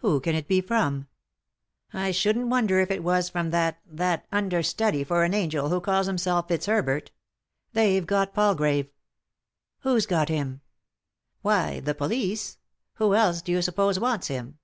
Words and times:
Who 0.00 0.20
can 0.20 0.34
it 0.34 0.46
be 0.46 0.60
from?" 0.60 1.08
"I 1.94 2.10
shouldn't 2.10 2.48
wonder 2.48 2.80
if 2.80 2.90
it 2.90 3.02
was 3.02 3.30
from 3.30 3.48
that— 3.48 3.78
th*t 3.88 4.26
understudy 4.30 5.04
for 5.04 5.24
an 5.24 5.32
angel 5.32 5.70
who 5.70 5.80
calls 5.80 6.06
himself 6.06 6.48
Fits 6.48 6.66
herbert 6.66 7.12
They've 7.72 8.06
got 8.06 8.34
Palgrave."" 8.34 8.88
Who's 9.80 10.04
got 10.04 10.28
him?" 10.28 10.60
"Why, 11.40 11.80
the 11.80 11.94
police; 11.94 12.58
who 12.96 13.14
else 13.14 13.40
do 13.40 13.52
you 13.52 13.62
suppose 13.62 13.98
wants 13.98 14.26
him 14.28 14.58